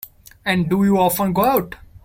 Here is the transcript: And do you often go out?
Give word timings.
And 0.43 0.67
do 0.67 0.83
you 0.83 0.97
often 0.97 1.31
go 1.31 1.45
out? 1.45 1.75